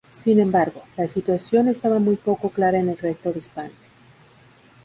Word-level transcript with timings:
Sin 0.11 0.39
embargo, 0.39 0.81
la 0.97 1.07
situación 1.07 1.67
estaba 1.67 1.99
muy 1.99 2.15
poco 2.15 2.49
clara 2.49 2.79
en 2.79 2.89
el 2.89 2.97
resto 2.97 3.31
de 3.31 3.37
España. 3.37 3.71